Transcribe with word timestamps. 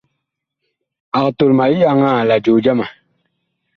Ag 1.19 1.27
tol 1.37 1.51
ma 1.57 1.65
liyaŋaa 1.71 2.27
la 2.29 2.35
joo 2.45 2.59
jama. 2.65 2.85